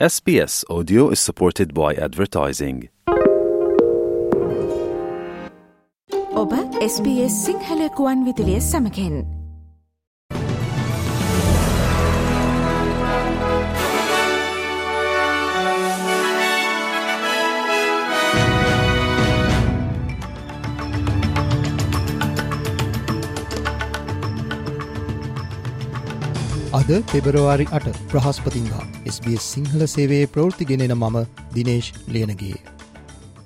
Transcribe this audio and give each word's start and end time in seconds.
SBS 0.00 0.64
Audio 0.68 1.10
is 1.10 1.20
supported 1.20 1.72
by 1.72 1.94
advertising. 1.94 2.88
ඔබ 6.34 6.50
SBS 6.94 7.34
සිංහලකුවන් 7.46 8.24
විදිලිය 8.26 8.58
සමකෙන් 8.58 9.32
අද 26.74 26.88
පෙබරවාරි 27.08 27.64
අට 27.68 27.84
ප්‍රහස්පතින්දා 28.10 28.84
SBS 29.06 29.44
සිංහල 29.48 29.82
සේවේ 29.86 30.24
ප්‍රෘතිගෙනෙන 30.26 30.94
මම 30.94 31.18
දිනේශ් 31.52 31.90
ලියනගේ. 32.08 32.56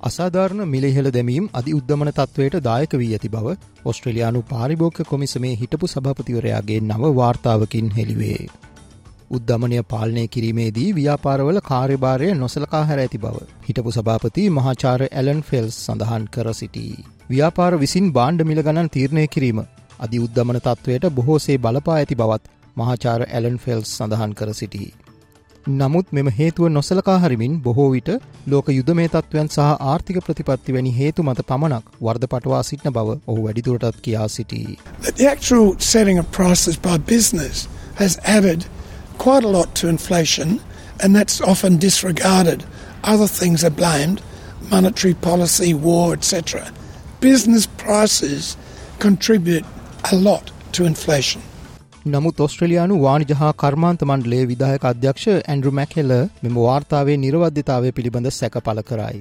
අසාධාරණ 0.02 0.62
මිලෙහෙළ 0.66 1.10
දැමීම් 1.10 1.50
අධි 1.52 1.74
උද්ධමන 1.74 2.10
තත්වයට 2.12 2.56
දායක 2.62 2.94
වී 2.94 3.10
ඇති 3.10 3.30
බව 3.30 3.52
ඔස්ට්‍රලයානු 3.84 4.42
පාරිභෝක 4.46 5.02
කොමිසමේ 5.10 5.52
හිටපු 5.54 5.92
සභපතිවරයාගේ 5.92 6.80
නව 6.82 7.12
වාර්තාවකින් 7.12 7.92
හෙළිවේ. 7.92 8.42
උද්ධමනය 9.30 9.84
පාලනය 9.86 10.26
කිරීමේදී 10.28 10.88
ව්‍යාපාරවල 10.94 11.62
කාර්යභාරය 11.62 12.34
නොසලකා 12.36 12.84
හැර 12.84 13.00
ඇති 13.00 13.18
බව. 13.18 13.46
හිටපු 13.66 13.90
සභාපති 13.92 14.50
මහාචාර 14.52 15.00
ඇලන් 15.10 15.42
ෆෙල්ස් 15.42 15.82
සඳහන් 15.82 16.30
කර 16.30 16.54
සිටී. 16.54 16.94
ව්‍යාපාර 17.30 17.72
විසින් 17.78 18.12
බාණ්ඩ 18.12 18.46
මිලගණන් 18.46 18.94
තීරණය 18.94 19.26
කිරීම 19.28 19.66
අධි 20.00 20.18
උද්ධමන 20.20 20.60
තත්වයට 20.62 21.10
බොහෝසේ 21.14 21.58
බලපා 21.58 21.98
ඇති 21.98 22.16
බවත් 22.16 22.57
මහාචාර 22.80 23.20
ඇලන් 23.26 23.58
ෆෙල්ස් 23.64 23.92
සඳහන් 23.96 24.32
කර 24.38 24.50
සිටී. 24.60 24.88
නමුත් 25.80 26.12
මෙම 26.12 26.28
හේතුව 26.38 26.68
නොසලකා 26.68 27.18
හරිමින් 27.18 27.56
බොහෝ 27.62 27.88
විට 27.94 28.10
ලෝක 28.46 28.68
යුදමේ 28.76 29.08
තත්ත්වයන් 29.08 29.48
සහ 29.48 29.66
ආර්ථික 29.92 30.18
ප්‍රතිපත්ති 30.26 30.74
වැනි 30.76 30.92
හේතු 30.98 31.22
මත 31.22 31.46
පමණක් 31.48 31.90
වර්ධ 32.02 32.28
පටවා 32.32 32.62
සිටින 32.62 32.92
බව 32.92 33.18
ඔහු 33.26 33.44
වැඩිදුරටත් 33.46 34.00
කියා 34.06 34.28
සිටී. 34.28 34.78
that 35.02 35.16
the 35.16 35.28
actual 35.34 35.68
setting 35.92 36.18
of 36.18 36.30
prices 36.32 36.80
by 36.88 36.96
business 37.14 37.68
has 38.02 38.18
added 38.36 38.64
quite 39.18 39.44
a 39.44 39.52
lot 39.58 39.74
to 39.74 39.88
inflation, 39.88 40.60
and 41.02 41.16
that's 41.16 41.40
often 41.42 41.80
disregarded. 41.80 42.64
Other 43.04 43.28
things 43.40 43.64
are 43.64 43.74
blamed 43.82 44.20
monetary 44.70 45.14
policy, 45.14 45.74
war, 45.74 46.14
etc. 46.14 46.70
Business 47.20 47.66
prices 47.66 48.56
contribute 48.98 49.64
a 50.12 50.16
lot 50.16 50.50
to 50.72 50.84
inflation. 50.84 51.42
නමුත් 52.08 52.40
ඔස්ට්‍රලයානු 52.40 52.96
වානිජ 52.98 53.32
හා 53.34 53.52
කර්මාන්ත 53.54 54.02
මණ්ඩලේ 54.02 54.44
විදායක 54.46 54.84
අධ්‍යක්ෂ 54.84 55.24
Andrew 55.28 55.70
මැකෙල්ල 55.72 56.12
මෙම 56.42 56.58
වාර්තාවේ 56.58 57.16
නිරවද්‍යතාවය 57.18 57.90
පිළිබඳ 57.92 58.28
සැක 58.32 58.58
පල 58.62 58.80
කරයි. 58.82 59.18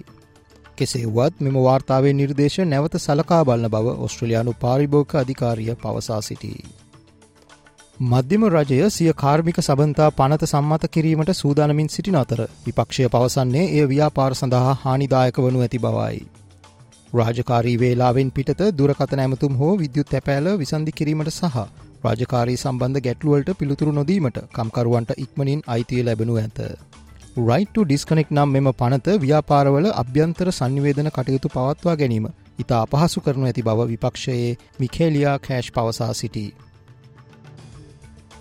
කෙසේවත් 0.77 1.39
මෙම 1.39 1.57
වාර්තාවේ 1.59 2.13
නිර්දේශ 2.13 2.57
නැවත 2.65 2.97
සලකා 2.99 3.39
බලන 3.43 3.69
බව 3.69 3.95
ඔස්ට්‍රලයානු 4.05 4.53
පාරිභෝක 4.59 5.15
අධිකාරිය 5.15 5.75
පවසා 5.77 6.19
සිටී. 6.21 6.59
මධ්‍යම 8.05 8.45
රජය 8.47 8.79
සිය 8.89 9.11
කාර්මික 9.15 9.59
සබන්තා 9.59 10.09
පනත 10.13 10.43
සම්මත 10.45 10.89
කිරීමට 10.89 11.33
සූදානමින් 11.33 11.89
සිටින 11.89 12.17
අතර 12.17 12.43
විපක්ෂය 12.65 13.09
පවසන්නේ 13.09 13.65
එය 13.71 13.85
ව්‍යාපාර 13.87 14.31
සඳහා 14.35 14.77
හානිදායක 14.81 15.39
වනු 15.39 15.61
ඇති 15.61 15.79
බවයි. 15.79 16.21
රාජකාරී 17.13 17.75
වේලාවෙන් 17.77 18.31
පිටත 18.31 18.63
දුරකතන 18.75 19.19
ඇමතුම් 19.19 19.53
හෝ 19.55 19.73
විද්‍යුත් 19.77 20.09
තැපෑල 20.09 20.53
විසන්ධි 20.57 20.93
කිරීමට 20.93 21.33
සහ 21.33 21.67
රාජකාරී 22.07 22.57
සම්බන්ධ 22.57 23.03
ගැටලුවලට 23.03 23.51
පිළිතුරු 23.55 23.93
නොදීමට 23.93 24.39
කම්කරුවන්ට 24.53 25.17
ඉක්මනින් 25.17 25.65
අයිතිය 25.67 26.03
ලැබෙනු 26.03 26.37
ඇත. 26.37 26.59
රයිට 27.39 27.77
ඩිස්කනෙක් 27.79 28.29
නම් 28.31 28.49
මෙම 28.51 28.67
පනත 28.73 29.15
ව්‍යාපාරවල 29.19 29.87
අභ්‍යන්තර 29.93 30.49
සංනිවේදන 30.51 31.09
කටයුතු 31.11 31.49
පවත්වා 31.49 31.95
ගැනීම 31.95 32.25
ඉතා 32.59 32.79
අපහසු 32.83 33.21
කරනු 33.21 33.45
ඇති 33.45 33.63
බව 33.63 33.85
විපක්ෂයේ 33.87 34.57
මිකේලියා 34.79 35.35
කෑෂ් 35.39 35.69
පවසා 35.71 36.13
සිටී. 36.15 36.49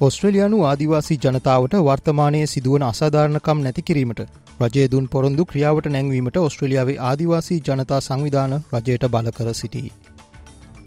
ඔස්ට්‍රලයානු 0.01 0.65
ආදිවාසී 0.65 1.21
ජනතාවට 1.21 1.77
වර්තමානයේ 1.83 2.47
සිදුවන 2.47 2.83
අසාධාරණකම් 2.85 3.63
නැති 3.63 3.83
කිරීමට 3.83 4.27
රජය 4.61 4.89
දුන් 4.89 5.07
පොරොන්දු 5.09 5.47
ක්‍රියාවට 5.47 5.89
නැංවීමට 5.91 6.37
ඔස්ට්‍රලියාවේ 6.39 6.99
ආදිවාසී 7.05 7.63
ජනතා 7.63 8.01
සංවිධාන 8.03 8.61
රජයට 8.75 9.09
බල 9.09 9.33
කර 9.33 9.55
සිටී. 9.55 9.89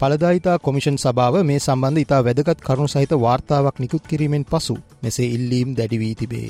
පලදායිතා 0.00 0.58
කොමිෂන් 0.58 0.96
සභාව 0.96 1.34
මේ 1.42 1.58
සම්බන්ධ 1.58 2.02
ඉතා 2.02 2.20
වැදගත් 2.22 2.60
කරුණු 2.60 2.86
සහිත 2.86 3.10
වාර්තාවක් 3.18 3.80
නිකුත් 3.80 4.04
කිරීමෙන් 4.04 4.44
පසු 4.46 4.76
මෙසේ 5.02 5.26
ඉල්ලීම් 5.28 5.74
දැඩිවී 5.74 6.14
තිබේ. 6.14 6.48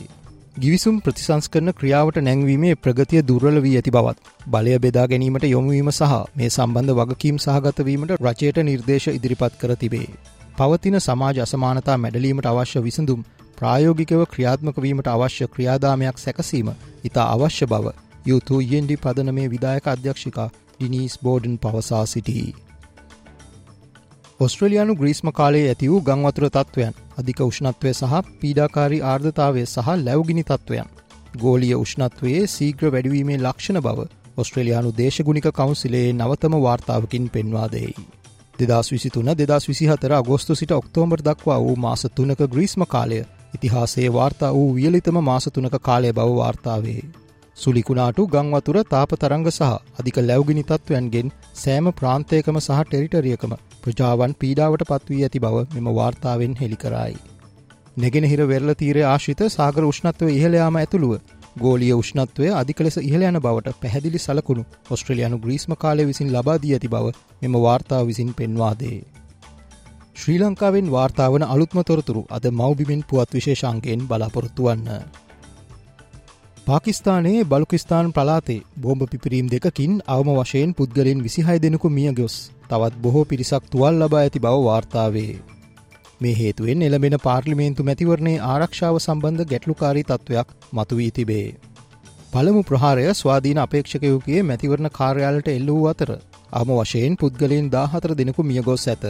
ගිවිසුම් 0.56 1.00
ප්‍රතිසංස්කරන 1.00 1.72
ක්‍රියාවට 1.72 2.20
නැංවීමේ 2.20 2.76
ප්‍රගතිය 2.76 3.22
දුර්වල 3.24 3.58
වී 3.58 3.74
ඇති 3.74 3.94
බවත් 3.96 4.30
බලය 4.48 4.76
බෙදා 4.78 5.06
ගැනීමට 5.06 5.46
යොමුවීම 5.46 5.90
සහ 5.90 6.14
මේ 6.34 6.50
සම්බන්ධ 6.50 6.96
වගකීම් 7.00 7.38
සහගතවීමට 7.38 8.14
රචයට 8.20 8.62
නිර්දේශ 8.62 9.08
ඉදිරිපත් 9.08 9.58
කර 9.58 9.74
තිබේ. 9.76 10.08
පවතින 10.56 11.00
සමාජ 11.00 11.42
අසමානතා 11.42 11.98
මැඩලීමට 11.98 12.46
අවශ්‍ය 12.46 12.78
විසඳුම් 12.80 13.26
ප්‍රායෝගිකව 13.58 14.24
ක්‍රියාත්මක 14.28 14.80
වීමට 14.80 15.08
අවශ්‍ය 15.08 15.44
ක්‍රියාදාමයක් 15.48 16.16
සැකසීම 16.18 16.74
ඉතා 17.04 17.28
අවශ්‍ය 17.28 17.66
බව 17.66 17.98
යුතු 18.26 18.64
යෙන්ඩි 18.68 18.96
පදන 18.98 19.34
මේ 19.34 19.50
විදායක 19.50 19.84
අධ්‍යක්ෂිකා 19.88 20.50
ඩිනීස් 20.50 21.14
බෝඩන් 21.20 21.56
පවසා 21.58 22.08
සිටී. 22.08 22.69
ඔස්ට්‍රලයානු 24.40 24.94
ග්‍රීස්ම 24.96 25.28
කාලයේ 25.30 25.64
ඇති 25.68 25.88
වූ 25.88 25.98
ගංවතුර 26.00 26.44
තත්ත්වයන් 26.46 26.94
අධික 27.18 27.40
උෂ්ණත්වය 27.42 27.90
සහ 27.90 28.30
පීඩාකාරී 28.38 29.00
ආර්ධතාවය 29.04 29.64
සහ 29.64 29.90
ලැවගිනි 29.98 30.44
තත්ත්වයන්. 30.44 30.88
ගෝලිය 31.36 31.74
උෂ්ණත්වයේ 31.74 32.46
සීග්‍ර 32.46 32.86
වැඩවීමේ 32.86 33.36
ලක්ෂණ 33.38 33.80
බව 33.80 34.06
ඔස්ට්‍රලයානු 34.36 34.94
දේශගුණික 34.96 35.48
කවුන්සිලේ 35.50 36.06
නවතම 36.14 36.56
වාර්තාවකින් 36.58 37.28
පෙන්වා 37.28 37.68
දෙයි. 37.68 37.94
දෙදස් 38.60 38.92
විසිතුන 38.92 39.28
දෙදස් 39.34 39.68
විසිහතර 39.68 40.12
අගෝස්තු 40.14 40.54
සිට 40.54 40.72
ඔක්තෝම්බර් 40.72 41.20
දක්වා 41.20 41.60
වූ 41.60 41.76
මාස 41.78 42.06
තුනක 42.10 42.42
ග්‍රීස්ම 42.48 42.88
කාලය 42.88 43.20
ඉතිහාසේ 43.54 44.12
වාර්තා 44.12 44.54
වූ 44.54 44.74
වියලිතම 44.74 45.20
මාසතුනක 45.22 45.76
කාලය 45.82 46.12
බව 46.12 46.30
වාර්තාවේ. 46.36 47.02
සුලිකුණාටු 47.60 48.22
ගංවතුර 48.28 48.76
තාප 48.86 49.10
තරංග 49.16 49.48
සහ 49.48 49.72
අධික 49.98 50.18
ලැවගිනි 50.22 50.62
තත්ත්වයන්ගෙන් 50.64 51.32
සෑම 51.54 51.90
ප්‍රාන්තයකම 51.94 52.58
සහ 52.58 52.78
ටෙරිටරියකම 52.84 53.52
ප්‍රජාවන් 53.82 54.36
පීඩාවට 54.40 54.84
පත්වී 54.90 55.20
ඇති 55.22 55.42
බව 55.44 55.66
මෙම 55.74 55.90
වාර්තාවෙන් 55.94 56.54
හෙළිකරයි. 56.60 57.14
නැගෙනහිර 57.96 58.42
වෙරල 58.46 58.72
තීරය 58.76 59.04
ආශිත 59.06 59.44
සාගර 59.50 59.86
උෂ්ණත්ව 59.86 60.30
ඉහළයාම 60.30 60.76
ඇතුළුව 60.76 61.14
ගෝලිය 61.58 61.92
උෂ්ණත්වය 61.94 62.50
අධික 62.54 62.80
ලෙස 62.80 63.00
ඉහළ 63.00 63.24
යන 63.24 63.38
බවට 63.40 63.78
පැහැදිලි 63.78 64.20
සලකුණු 64.20 64.68
ඔස්ට්‍රලයානු 64.90 65.38
ග්‍රීස්ම 65.38 65.72
කාලය 65.78 66.06
විසින් 66.06 66.30
ලබාදී 66.32 66.74
ඇති 66.74 66.90
බව 66.90 67.16
මෙම 67.42 67.56
වාර්තාව 67.60 68.04
විසින් 68.06 68.30
පෙන්වාදේ. 68.34 68.98
ශ්‍රී 70.14 70.38
ලංකාවෙන් 70.40 70.88
වාර්තාවන 70.90 71.44
අලුත්ම 71.46 71.80
තොරතුරු 71.84 72.22
අද 72.30 72.54
මෞබිමෙන් 72.54 73.02
පුවත් 73.04 73.34
විශේෂංකයෙන් 73.34 74.06
බලාපොරොත්තු 74.06 74.64
වන්න. 74.64 75.28
පාකිස්ානයේ 76.70 77.44
බලුකිස්ාන් 77.44 78.08
පලාතේ 78.12 78.58
බෝම්භ 78.82 79.06
පිපිරීම් 79.06 79.46
දෙකින් 79.48 79.94
අවම 80.06 80.28
වශයෙන් 80.34 80.74
පුද්ගලින් 80.74 81.22
විසිහය 81.22 81.56
දෙනෙකු 81.56 81.88
මිය 81.88 82.12
ගොස් 82.12 82.36
තවත් 82.68 83.00
බොහෝ 83.02 83.22
පිරිසක් 83.24 83.64
තුවල් 83.72 83.96
ලබා 83.98 84.20
ඇති 84.20 84.38
බව 84.38 84.60
වාර්තාවේ. 84.64 85.32
මේ 86.20 86.34
හේතුවෙන් 86.34 86.82
එළබෙන 86.82 87.16
පාර්ලිමේන්තු 87.18 87.86
මැතිවරණේ 87.88 88.36
ආරක්ෂාව 88.44 88.98
සම්බන්ධ 88.98 89.48
ගැටලුකාරී 89.48 90.04
තත්ත්වයක් 90.04 90.54
මතුවී 90.72 91.10
තිබේ. 91.10 91.48
පළමු 92.32 92.62
ප්‍රහාරය 92.62 93.08
ස්වාධීන 93.14 93.58
අපේක්ෂකයෝගේ 93.58 94.42
මැතිවරණ 94.42 94.90
කාර්යාලට 94.92 95.48
එල්ල 95.48 95.68
වූ 95.68 95.84
අතර 95.86 96.10
අම 96.52 96.70
වශයෙන් 96.78 97.16
පුද්ගලයෙන් 97.16 97.72
දාහතර 97.72 98.14
දෙනෙකු 98.14 98.42
මියගොස් 98.44 98.86
ඇත. 98.88 99.04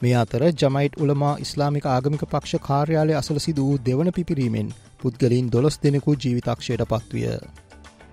මේ 0.00 0.14
අතර 0.14 0.42
ජමයිට් 0.52 0.98
උළමා 0.98 1.36
ඉස්ලාමික 1.38 1.86
ආගමික 1.88 2.20
පක්ෂ 2.24 2.62
කාර්යාලය 2.62 3.14
අසල 3.14 3.38
සිදු 3.38 3.62
වූ 3.64 3.78
දෙවන 3.86 4.10
පිපිරීමෙන් 4.12 4.68
පුද්ගලින් 4.98 5.48
දොළොස් 5.48 5.76
දෙනෙකු 5.78 6.14
ජීවිතක්ෂයට 6.16 6.84
පත්විය. 6.86 7.32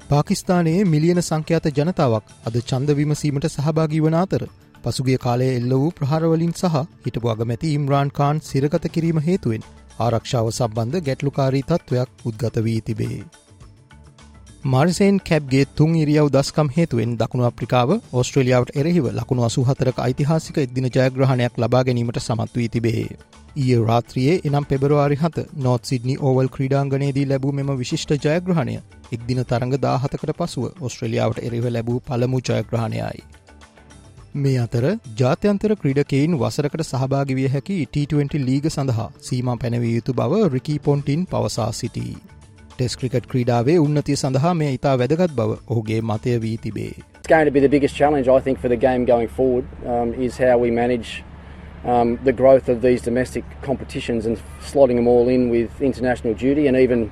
පාකිස්ානයේ 0.09 0.81
මිලියන 0.85 1.21
සංඛ්‍යාත 1.21 1.69
ජනතාවක් 1.71 2.33
අද 2.45 2.57
චන්ද 2.63 2.89
විමසීමට 2.93 3.47
සහභාගී 3.49 4.01
වන 4.01 4.17
අතර 4.17 4.47
පසුගිය 4.83 5.19
කාලය 5.19 5.47
එල්ල 5.51 5.71
වූ 5.75 5.93
ප්‍රහාරවලින් 5.93 6.53
සහ 6.55 6.83
හිටපු 7.03 7.27
අගමැති 7.29 7.73
ඉම්රාන් 7.73 8.13
කාන් 8.13 8.43
සිරගත 8.43 8.91
කිරීම 8.91 9.21
හේතුවෙන් 9.21 9.71
ආරක්ෂාව 9.99 10.51
සම්බන්ධ 10.51 11.05
ගැටලුකාරී 11.05 11.65
තත්ත්වයක් 11.65 12.09
උද්ගත 12.25 12.63
වී 12.63 12.79
තිබේ. 12.81 13.44
මාර්සේන් 14.65 15.17
කැබ්ගේ 15.19 15.65
තුන් 15.71 15.91
ඉරියව් 15.95 16.27
දස්කම් 16.29 16.69
හේතුවෙන් 16.69 17.11
දකුණු 17.17 17.45
අප්‍රිකාව 17.45 17.91
ඔස්ට්‍රලියාවට 18.13 18.71
එරෙහිව 18.75 19.09
ලකුණු 19.11 19.45
අසු 19.45 19.63
හතරක 19.63 19.99
යිතිහාසික 20.03 20.57
එදින 20.57 20.87
ජයග්‍රහණයක් 20.89 21.59
ලබා 21.59 21.81
ගැනීමට 21.83 22.19
සමත් 22.19 22.55
වී 22.55 22.69
තිබේ. 22.69 23.03
ඊය 23.57 23.77
රාත්‍රියයේ 23.83 24.41
එනම් 24.43 24.65
පෙබරවාරි 24.65 25.17
හත 25.17 25.45
නොත් 25.59 25.85
සිඩ්නි 25.85 26.17
ඕවල් 26.21 26.49
ක්‍රීඩාංගනයේදී 26.49 27.27
ලැබූ 27.27 27.53
මෙම 27.53 27.71
විශිෂ්ට 27.75 28.17
ජයග්‍රහණය 28.17 28.75
එක්දින 29.11 29.45
තරඟ 29.45 29.79
දාහතකට 29.79 30.35
පසුව 30.35 30.67
ඔස්ට්‍රලියාවට 30.81 31.45
එරෙව 31.45 31.71
ලැබූ 31.71 32.01
පළමු 32.03 32.43
ජයග්‍රහණයයි. 32.43 33.23
මේ 34.37 34.59
අතර 34.59 34.85
ජාත්‍යන්තර 35.17 35.75
ක්‍රීඩකයින් 35.77 36.39
වසරකට 36.39 36.87
සහභාගිවිය 36.87 37.51
හැකි 37.51 37.83
T20 37.89 38.41
ලීග 38.43 38.71
සඳහා 38.71 39.11
සීම 39.23 39.57
පැනවිය 39.57 39.93
යුතු 39.93 40.15
බව 40.15 40.47
රිකී 40.51 40.79
පොන්ටින් 40.81 41.27
පවසා 41.27 41.73
සිටී. 41.73 42.15
ටෙස් 42.76 42.96
ක්‍රිකට් 43.00 43.26
ක්‍රීඩාවේ 43.32 43.76
උන්නතිය 43.86 44.16
සඳහා 44.22 44.54
මේ 44.60 44.68
ඉතා 44.76 44.92
වැදගත් 45.00 45.32
බව 45.38 45.56
ඔහුගේ 45.70 46.00
මතය 46.10 46.36
වී 46.42 46.56
තිබේ. 46.62 46.92
It's 47.20 47.30
going 47.32 47.48
to 47.48 47.54
be 47.56 47.60
the 47.60 47.68
biggest 47.68 47.94
challenge, 47.94 48.28
I 48.28 48.40
think, 48.40 48.60
for 48.60 48.68
the 48.68 48.80
game 48.86 49.04
going 49.04 49.28
forward 49.28 49.66
um, 49.86 50.14
is 50.26 50.38
how 50.38 50.56
we 50.58 50.70
manage 50.70 51.22
um, 51.84 52.18
the 52.24 52.32
growth 52.32 52.68
of 52.68 52.82
these 52.82 53.02
domestic 53.02 53.44
competitions 53.62 54.26
and 54.26 54.38
slotting 54.60 54.96
them 54.96 55.08
all 55.08 55.28
in 55.28 55.50
with 55.50 55.80
international 55.80 56.34
duty 56.34 56.66
and 56.66 56.76
even 56.76 57.10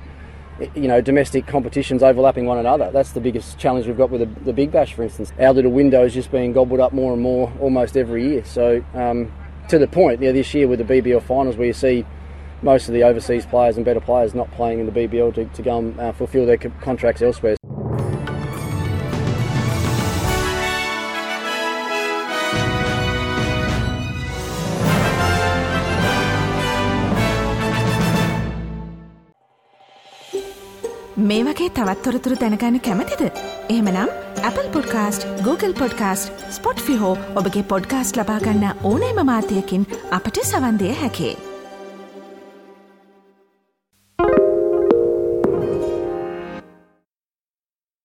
you 0.75 0.87
know 0.87 0.99
domestic 1.01 1.47
competitions 1.47 2.03
overlapping 2.03 2.45
one 2.45 2.57
another. 2.57 2.91
That's 2.91 3.11
the 3.11 3.21
biggest 3.21 3.57
challenge 3.57 3.87
we've 3.87 3.97
got 3.97 4.09
with 4.09 4.21
the, 4.21 4.43
the 4.43 4.53
Big 4.53 4.71
Bash, 4.71 4.93
for 4.93 5.03
instance. 5.03 5.31
Our 5.39 5.53
little 5.53 5.71
window 5.71 6.05
is 6.05 6.13
just 6.13 6.31
being 6.31 6.53
gobbled 6.53 6.79
up 6.79 6.91
more 6.91 7.13
and 7.13 7.21
more 7.21 7.51
almost 7.59 7.95
every 7.95 8.27
year. 8.27 8.43
So 8.43 8.83
um, 8.93 9.31
to 9.69 9.79
the 9.79 9.87
point, 9.87 10.21
yeah, 10.21 10.31
this 10.31 10.53
year 10.53 10.67
with 10.67 10.79
the 10.79 10.85
BBL 10.85 11.21
finals, 11.23 11.55
where 11.57 11.67
you 11.67 11.73
see 11.73 12.05
most 12.63 12.89
of 12.89 12.93
the 12.93 13.03
overseas 13.03 13.45
players 13.45 13.77
and 13.77 13.85
better 13.85 14.01
players 14.01 14.35
not 14.35 14.51
playing 14.51 14.79
in 14.79 14.85
the 14.85 14.91
BBL 14.91 15.33
to, 15.35 15.45
to 15.45 15.61
go 15.61 15.77
and 15.77 15.99
uh, 15.99 16.11
fulfil 16.11 16.45
their 16.45 16.57
contracts 16.57 17.21
elsewhere. 17.21 17.55
මේ 31.29 31.43
වගේ 31.45 31.69
තවත්තොරතුරු 31.77 32.35
දැනගන්න 32.41 32.79
කැමතිද. 32.85 33.21
එහමනම් 33.69 34.09
Apple 34.43 34.69
podcast 34.73 35.27
Google 35.47 35.73
podcast 35.73 36.47
Spotify 36.87 37.11
ඔබගේ 37.35 37.63
podcast 37.73 38.17
ලබාගන්න 38.17 38.65
ඕනෑම 38.83 39.21
මාතයකින් 39.25 39.87
අපට 40.17 40.41
සවන්දය 40.43 40.95
හැකේ. 41.01 41.35